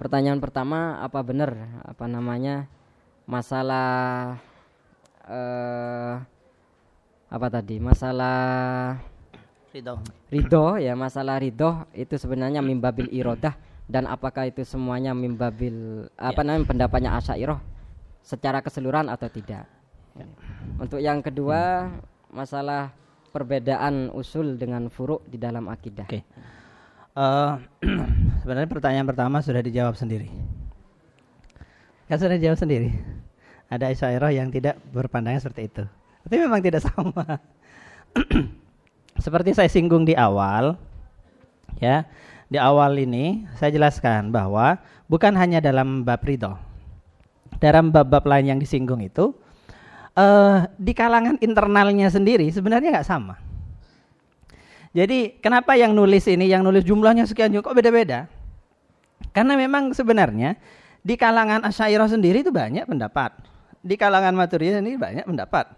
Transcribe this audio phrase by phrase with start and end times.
[0.00, 1.52] pertanyaan pertama apa benar
[1.84, 2.64] apa namanya
[3.28, 4.40] masalah
[5.28, 6.16] eh
[7.30, 8.96] apa tadi masalah
[9.70, 10.02] Ridho.
[10.32, 13.54] ridho ya masalah ridho itu sebenarnya mimbabil irodah
[13.86, 17.60] dan apakah itu semuanya mimbabil apa namanya pendapatnya asyairah
[18.24, 19.68] secara keseluruhan atau tidak
[20.80, 21.86] untuk yang kedua
[22.34, 22.90] masalah
[23.30, 26.26] perbedaan usul dengan furuk di dalam akidah Oke.
[27.10, 27.52] Eh,
[28.44, 30.30] sebenarnya pertanyaan pertama sudah dijawab sendiri.
[32.06, 32.90] Kan sudah dijawab sendiri.
[33.70, 35.84] Ada Isyairah yang tidak berpandangan seperti itu.
[36.26, 37.38] Tapi memang tidak sama.
[39.20, 40.74] seperti saya singgung di awal,
[41.78, 42.06] ya,
[42.50, 46.56] di awal ini saya jelaskan bahwa bukan hanya dalam bab ridho,
[47.58, 49.34] dalam bab-bab lain yang disinggung itu,
[50.16, 53.49] eh di kalangan internalnya sendiri sebenarnya nggak sama.
[54.90, 58.26] Jadi kenapa yang nulis ini, yang nulis jumlahnya sekian kok beda-beda?
[59.30, 60.58] Karena memang sebenarnya
[61.00, 63.32] di kalangan Asyairah sendiri itu banyak pendapat.
[63.80, 65.72] Di kalangan Maturidiyah sendiri banyak pendapat.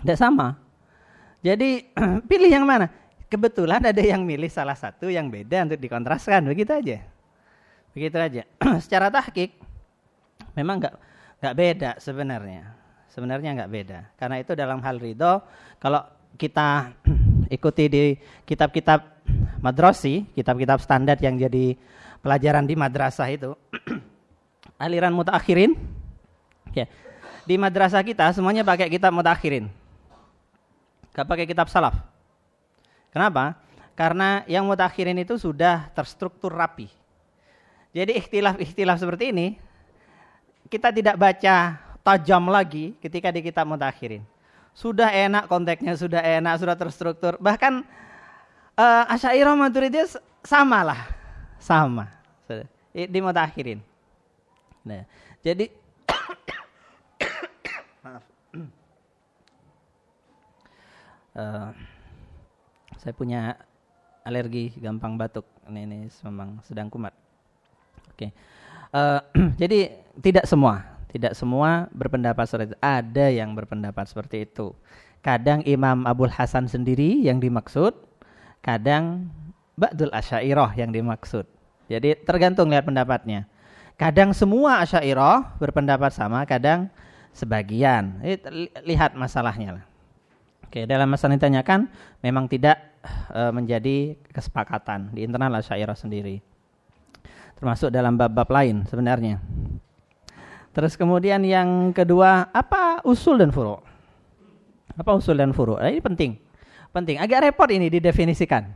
[0.00, 0.56] Tidak sama.
[1.44, 1.84] Jadi
[2.30, 2.88] pilih yang mana?
[3.28, 6.98] Kebetulan ada yang milih salah satu yang beda untuk dikontraskan, begitu aja.
[7.92, 8.42] Begitu aja.
[8.84, 9.58] Secara tahkik
[10.54, 10.94] memang nggak
[11.42, 12.62] nggak beda sebenarnya.
[13.10, 13.98] Sebenarnya nggak beda.
[14.16, 15.44] Karena itu dalam hal ridho,
[15.82, 16.00] kalau
[16.40, 16.94] kita
[17.54, 18.02] ikuti di
[18.44, 19.00] kitab-kitab
[19.62, 21.78] madrasi, kitab-kitab standar yang jadi
[22.20, 23.54] pelajaran di madrasah itu,
[24.84, 25.78] aliran mutakhirin,
[26.74, 26.90] ya,
[27.46, 29.70] di madrasah kita semuanya pakai kitab mutakhirin,
[31.14, 31.94] gak pakai kitab salaf.
[33.14, 33.54] Kenapa?
[33.94, 36.90] Karena yang mutakhirin itu sudah terstruktur rapi.
[37.94, 39.54] Jadi ikhtilaf-ikhtilaf seperti ini
[40.66, 44.33] kita tidak baca tajam lagi ketika di kitab mutakhirin.
[44.74, 47.38] Sudah enak konteksnya, sudah enak, sudah terstruktur.
[47.38, 47.86] Bahkan
[48.74, 51.00] uh, Asyairah Maturidiyah sama lah.
[51.62, 52.10] Sama.
[52.94, 53.78] Di mutakhirin.
[54.84, 55.02] Nah,
[55.42, 55.70] jadi
[58.04, 58.24] maaf.
[61.34, 61.70] Uh,
[63.00, 63.58] saya punya
[64.26, 65.46] alergi gampang batuk.
[65.70, 67.14] Ini, ini memang sedang kumat.
[68.10, 68.28] Oke.
[68.28, 68.30] Okay.
[68.94, 69.18] Uh,
[69.62, 72.78] jadi tidak semua, tidak semua berpendapat seperti itu.
[72.82, 74.74] Ada yang berpendapat seperti itu.
[75.22, 77.94] Kadang Imam Abdul Hasan sendiri yang dimaksud,
[78.60, 79.30] kadang
[79.78, 81.46] Ba'dul Asyairah yang dimaksud.
[81.86, 83.46] Jadi tergantung lihat pendapatnya.
[83.94, 86.90] Kadang semua Asyairah berpendapat sama, kadang
[87.30, 88.18] sebagian.
[88.82, 89.84] Lihat masalahnya lah.
[90.66, 91.80] Oke, dalam masalah yang ditanyakan
[92.18, 92.98] memang tidak
[93.30, 96.42] e, menjadi kesepakatan di internal Asyairah sendiri.
[97.54, 99.38] Termasuk dalam bab-bab lain sebenarnya.
[100.74, 103.78] Terus kemudian yang kedua, apa usul dan furu?
[104.98, 105.78] Apa usul dan furu?
[105.78, 106.34] Nah, ini penting.
[106.90, 107.22] Penting.
[107.22, 108.66] Agak repot ini didefinisikan.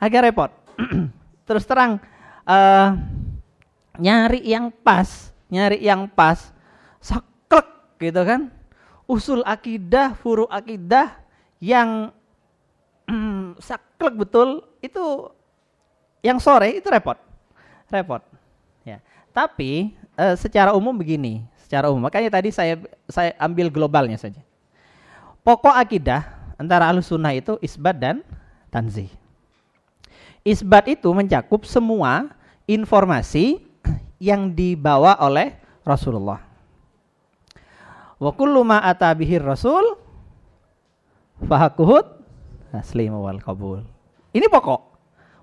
[0.00, 0.48] Agak repot.
[1.48, 2.00] Terus terang
[2.48, 2.88] uh,
[4.00, 6.56] nyari yang pas, nyari yang pas,
[7.04, 7.68] saklek
[8.00, 8.48] gitu kan.
[9.04, 11.20] Usul akidah, furu akidah
[11.60, 12.16] yang
[13.68, 15.28] saklek betul itu
[16.24, 17.20] yang sore itu repot.
[17.92, 18.24] Repot.
[18.88, 19.04] Ya.
[19.30, 22.06] Tapi uh, secara umum begini, secara umum.
[22.10, 24.42] Makanya tadi saya saya ambil globalnya saja.
[25.46, 26.26] Pokok akidah
[26.60, 28.20] antara sunnah itu isbat dan
[28.68, 29.08] tanzih.
[30.44, 32.32] Isbat itu mencakup semua
[32.68, 33.64] informasi
[34.20, 36.44] yang dibawa oleh Rasulullah.
[38.20, 39.96] Wa kullu ma rasul
[41.40, 42.20] fahakuhut
[42.68, 43.80] taslim wal qabul.
[44.36, 44.80] Ini pokok.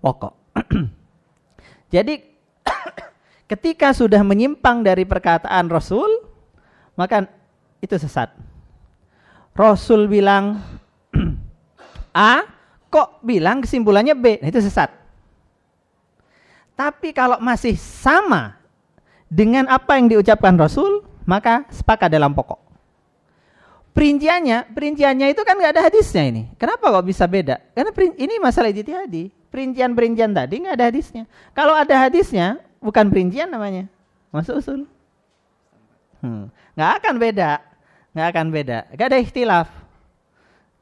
[0.00, 0.34] Pokok.
[1.94, 2.31] Jadi
[3.46, 6.08] ketika sudah menyimpang dari perkataan Rasul,
[6.98, 7.26] maka
[7.82, 8.30] itu sesat.
[9.52, 10.62] Rasul bilang
[12.14, 12.44] A,
[12.92, 14.88] kok bilang kesimpulannya B, nah itu sesat.
[16.72, 18.56] Tapi kalau masih sama
[19.28, 22.60] dengan apa yang diucapkan Rasul, maka sepakat dalam pokok.
[23.92, 26.42] Perinciannya, perinciannya itu kan nggak ada hadisnya ini.
[26.56, 27.60] Kenapa kok bisa beda?
[27.76, 29.28] Karena ini masalah ijtihadi.
[29.52, 31.22] Perincian-perincian tadi nggak ada hadisnya.
[31.52, 33.86] Kalau ada hadisnya, bukan perincian namanya,
[34.34, 34.84] masuk usul.
[36.18, 37.50] Hmm, nggak akan beda,
[38.12, 38.78] nggak akan beda.
[38.94, 39.68] Gak ada ikhtilaf.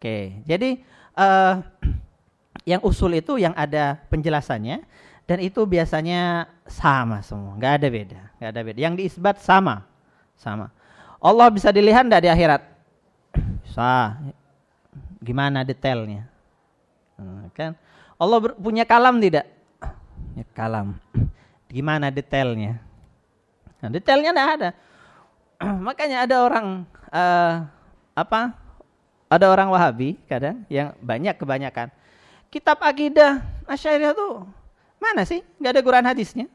[0.00, 0.80] Oke, jadi
[1.12, 1.60] uh,
[2.70, 4.80] yang usul itu yang ada penjelasannya
[5.28, 8.78] dan itu biasanya sama semua, nggak ada beda, nggak ada beda.
[8.80, 9.84] Yang diisbat sama,
[10.34, 10.72] sama.
[11.20, 12.62] Allah bisa dilihat tidak di akhirat?
[13.68, 14.16] Bisa.
[15.20, 16.24] Gimana detailnya?
[17.20, 17.76] Hmm, kan?
[18.16, 19.44] Allah punya kalam tidak?
[20.32, 20.96] Ya, kalam.
[21.70, 22.82] Gimana detailnya?
[23.80, 24.70] Nah, detailnya tidak ada.
[25.86, 26.84] Makanya ada orang
[27.14, 27.64] uh,
[28.12, 28.52] apa?
[29.30, 31.94] Ada orang Wahabi kadang yang banyak kebanyakan
[32.50, 33.38] kitab akidah
[33.70, 34.42] Asy'ariyah tuh
[35.00, 35.40] mana sih?
[35.56, 36.46] Gak ada Quran hadisnya.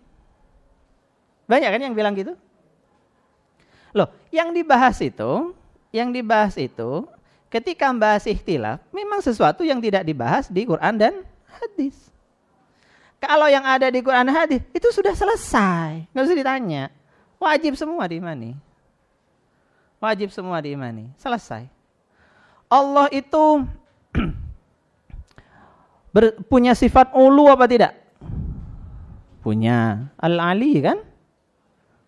[1.50, 2.38] Banyak kan yang bilang gitu?
[3.96, 5.56] Loh, yang dibahas itu,
[5.90, 7.10] yang dibahas itu
[7.50, 11.14] ketika membahas ikhtilaf memang sesuatu yang tidak dibahas di Quran dan
[11.48, 11.96] hadis.
[13.20, 16.84] Kalau yang ada di Quran hadis itu sudah selesai, nggak usah ditanya.
[17.42, 18.56] Wajib semua diimani.
[20.00, 21.10] Wajib semua diimani.
[21.18, 21.68] Selesai.
[22.70, 23.66] Allah itu
[26.52, 27.94] punya sifat ulu apa tidak?
[29.46, 30.10] Punya.
[30.18, 30.98] Al-Ali kan?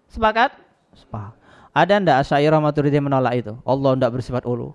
[0.09, 0.57] Sepakat?
[0.97, 1.37] Sepakat.
[1.77, 3.53] Ada ndak Asy'ariyah Maturidi menolak itu?
[3.61, 4.73] Allah ndak bersifat ulu.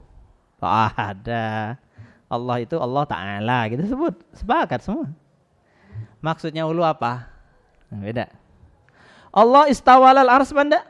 [0.62, 1.74] Oh, ada.
[2.30, 4.14] Allah itu Allah Ta'ala gitu sebut.
[4.30, 5.10] Sepakat semua.
[6.20, 7.28] Maksudnya ulu apa?
[7.90, 8.26] Nah, beda.
[9.32, 10.84] Allah istawalal ars benda?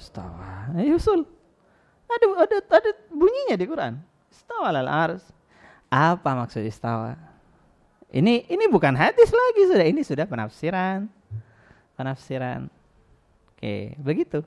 [0.00, 0.72] Istawa.
[0.80, 1.28] Eh, usul.
[2.10, 3.94] Ada, ada, ada bunyinya di Quran.
[4.32, 5.22] Istawalal ars.
[5.92, 7.14] Apa maksud istawa?
[8.10, 9.86] Ini ini bukan hadis lagi sudah.
[9.86, 11.06] Ini sudah penafsiran.
[11.94, 12.66] Penafsiran.
[13.54, 14.40] Oke, begitu.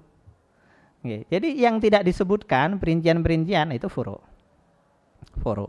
[1.03, 4.17] Oke, jadi yang tidak disebutkan perincian-perincian itu furu.
[5.39, 5.67] Furu.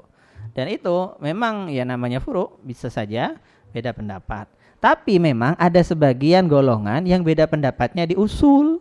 [0.55, 3.35] Dan itu memang ya namanya furu bisa saja
[3.75, 4.47] beda pendapat.
[4.79, 8.79] Tapi memang ada sebagian golongan yang beda pendapatnya di usul.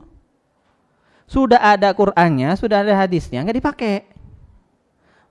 [1.26, 3.96] Sudah ada Qur'annya, sudah ada hadisnya, nggak dipakai.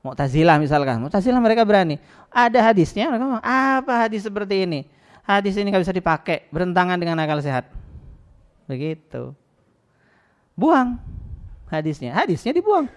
[0.02, 2.02] Mu'tazilah misalkan, Mu'tazilah mereka berani.
[2.32, 4.80] Ada hadisnya, mereka ngomong, apa hadis seperti ini?
[5.22, 7.70] Hadis ini nggak bisa dipakai, bertentangan dengan akal sehat.
[8.66, 9.30] Begitu.
[10.58, 10.98] Buang
[11.70, 12.90] hadisnya, hadisnya dibuang.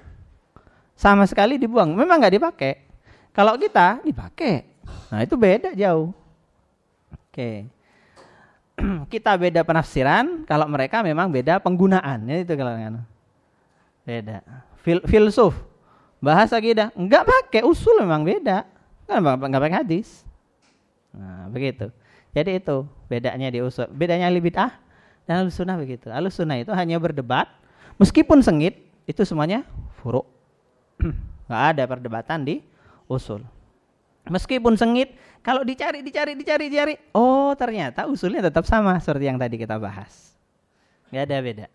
[0.95, 2.73] Sama sekali dibuang, memang nggak dipakai.
[3.35, 4.63] Kalau kita dipakai,
[5.11, 6.15] nah itu beda jauh.
[7.35, 7.67] Oke.
[9.11, 12.23] kita beda penafsiran, kalau mereka memang beda penggunaan.
[12.31, 13.03] Ya itu kalau kan.
[14.07, 14.39] Beda.
[14.79, 15.51] Fil filsuf
[16.23, 18.63] Bahasa kita enggak pakai usul memang beda.
[19.03, 20.23] Kan enggak pakai hadis.
[21.11, 21.91] Nah, begitu.
[22.31, 23.91] Jadi itu bedanya di usul.
[23.91, 24.71] Bedanya ahli bid'ah
[25.27, 26.07] dan ahli sunnah begitu.
[26.07, 27.51] Ahli sunnah itu hanya berdebat
[27.99, 29.67] meskipun sengit itu semuanya
[29.99, 30.23] furu.
[31.51, 32.55] Enggak ada perdebatan di
[33.11, 33.43] usul.
[34.25, 35.13] Meskipun sengit,
[35.45, 40.33] kalau dicari, dicari, dicari, dicari, oh ternyata usulnya tetap sama seperti yang tadi kita bahas.
[41.13, 41.67] Enggak ada beda.